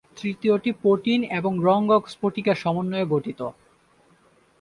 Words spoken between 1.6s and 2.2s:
রঙ্গক